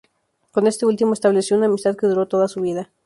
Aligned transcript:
Con 0.51 0.65
este 0.65 0.87
último 0.87 1.13
estableció 1.13 1.55
una 1.55 1.67
amistad 1.67 1.95
que 1.95 2.07
duró 2.07 2.27
toda 2.27 2.47
su 2.47 2.59
vida. 2.59 2.89